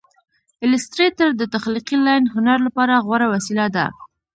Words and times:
ایلیسټریټر 0.61 1.29
د 1.37 1.43
تخلیقي 1.53 1.97
لاین 2.05 2.23
هنر 2.35 2.57
لپاره 2.67 3.03
غوره 3.05 3.27
وسیله 3.33 3.65
ده. 3.75 3.85